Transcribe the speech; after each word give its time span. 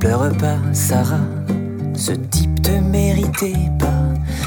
pas, 0.00 0.58
Sarah. 0.72 1.26
Ce 1.94 2.12
type 2.12 2.62
te 2.62 2.70
méritait 2.70 3.70
pas. 3.78 4.02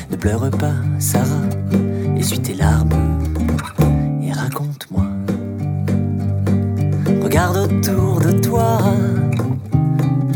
Ne 0.09 0.15
pleure 0.15 0.49
pas, 0.51 0.73
Sarah. 0.99 1.47
Essuie 2.17 2.39
tes 2.39 2.55
larmes 2.55 2.89
et 4.23 4.31
raconte-moi. 4.31 5.03
Regarde 7.23 7.57
autour 7.57 8.19
de 8.19 8.31
toi. 8.39 8.79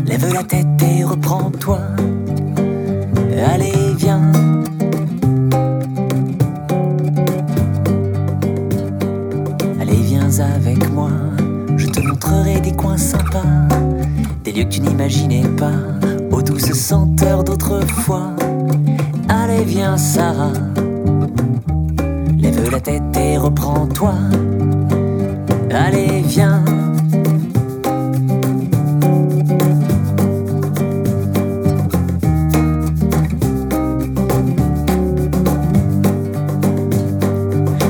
Lève 0.06 0.32
la 0.32 0.44
tête 0.44 0.66
et 0.82 1.04
reprends-toi. 1.04 1.80
Allez, 3.52 3.94
viens. 3.96 4.32
Allez, 9.80 10.02
viens 10.02 10.30
avec 10.40 10.90
moi. 10.92 11.10
Je 11.76 11.86
te 11.86 12.00
montrerai 12.00 12.60
des 12.60 12.72
coins 12.72 12.96
sympas. 12.96 13.97
Des 14.44 14.52
lieux 14.52 14.64
que 14.64 14.70
tu 14.70 14.80
n'imaginais 14.80 15.46
pas. 15.56 15.72
Aux 16.30 16.42
douces 16.42 16.72
senteurs 16.72 17.44
d'autrefois. 17.44 18.30
Allez, 19.28 19.64
viens, 19.64 19.96
Sarah. 19.96 20.52
Lève 22.38 22.70
la 22.70 22.80
tête 22.80 23.02
et 23.16 23.36
reprends-toi. 23.36 24.14
Allez, 25.70 26.22
viens. 26.26 26.64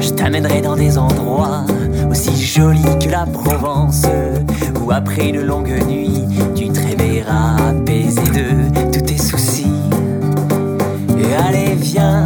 Je 0.01 0.11
t'amènerai 0.11 0.63
dans 0.63 0.77
des 0.77 0.99
endroits 0.99 1.65
aussi 2.11 2.35
jolis 2.37 2.83
que 3.01 3.11
la 3.11 3.27
Provence, 3.27 4.03
où 4.83 4.91
après 4.91 5.29
une 5.29 5.43
longue 5.43 5.73
nuit, 5.87 6.18
apaisé 7.27 8.21
de 8.21 8.91
tous 8.93 9.01
tes 9.05 9.19
soucis. 9.19 9.67
Et 11.19 11.35
allez, 11.35 11.75
viens. 11.75 12.25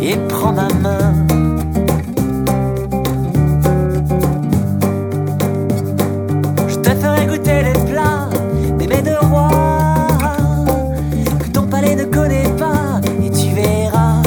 Et 0.00 0.16
prends 0.28 0.52
ma 0.52 0.68
main. 0.80 1.14
Je 6.68 6.76
te 6.76 6.90
ferai 6.90 7.26
goûter 7.26 7.62
les 7.62 7.92
plats 7.92 8.28
des 8.78 8.86
mets 8.86 9.02
de 9.02 9.14
roi 9.30 9.48
que 11.40 11.48
ton 11.50 11.66
palais 11.66 11.94
ne 11.94 12.04
connaît 12.04 12.50
pas 12.58 13.00
et 13.24 13.30
tu 13.30 13.54
verras, 13.54 14.22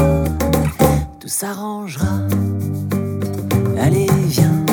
tout 1.19 1.27
s'arrangera. 1.27 2.19
Allez, 3.81 4.07
viens. 4.27 4.64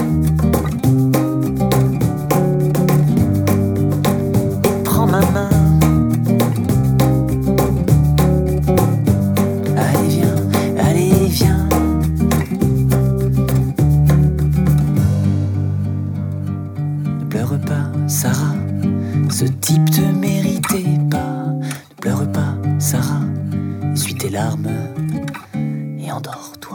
Sarah. 18.13 18.55
Ce 19.31 19.47
type 19.47 19.91
te 19.91 20.03
méritait 20.03 20.99
pas. 21.11 21.47
Ne 21.47 21.97
pleure 21.99 22.31
pas, 22.31 22.55
Sarah. 22.79 23.23
Essuie 23.95 24.15
tes 24.15 24.29
larmes 24.29 24.69
et 25.99 26.13
endors-toi. 26.13 26.72